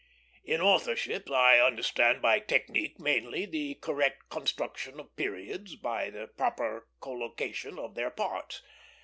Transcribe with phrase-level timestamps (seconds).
[0.43, 6.87] In authorship I understand by technique mainly the correct construction of periods, by the proper
[7.01, 8.63] collocation of their parts.